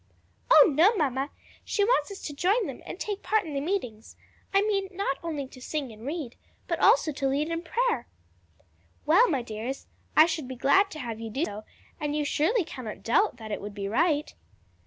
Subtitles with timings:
[0.49, 1.29] "Oh no, mamma!
[1.63, 4.15] she wants us to join them and take part in the meetings
[4.51, 8.07] I mean not only to sing and read, but also to lead in prayer."
[9.05, 9.85] "Well, my dears,
[10.17, 11.65] I should be glad to have you do so;
[11.99, 14.33] and you surely cannot doubt that it would be right?"